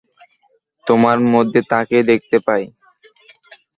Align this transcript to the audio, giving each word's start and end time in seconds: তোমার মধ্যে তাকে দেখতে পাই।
তোমার 0.87 1.17
মধ্যে 1.33 1.59
তাকে 1.71 1.97
দেখতে 2.09 2.37
পাই। 2.47 2.63